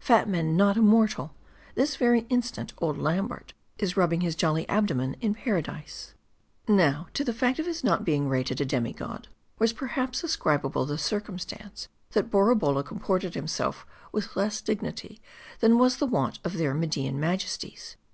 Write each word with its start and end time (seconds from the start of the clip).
Fat 0.00 0.26
men 0.26 0.56
not 0.56 0.78
immortal! 0.78 1.34
This 1.74 1.96
very 1.96 2.20
instant, 2.30 2.72
old 2.78 2.96
Lambert 2.96 3.52
is 3.76 3.98
rubbing 3.98 4.22
his 4.22 4.34
jolly 4.34 4.66
abdomen 4.66 5.12
in 5.20 5.34
Paradise. 5.34 6.14
Now, 6.66 7.08
to 7.12 7.22
the 7.22 7.34
fact 7.34 7.58
of 7.58 7.66
his 7.66 7.84
not 7.84 8.02
being 8.02 8.26
rated 8.26 8.62
a 8.62 8.64
demi 8.64 8.94
god, 8.94 9.28
was 9.58 9.74
perhaps 9.74 10.24
ascribable 10.24 10.86
the 10.86 10.96
circumstance, 10.96 11.88
that 12.12 12.30
Borabolla 12.30 12.82
com 12.82 12.98
ported 12.98 13.34
himself 13.34 13.84
with 14.10 14.34
less 14.34 14.62
dignity, 14.62 15.20
than 15.60 15.76
was 15.76 15.98
the 15.98 16.06
wont 16.06 16.38
of 16.44 16.54
their 16.54 16.72
Mardian 16.74 17.16
majesties. 17.20 17.98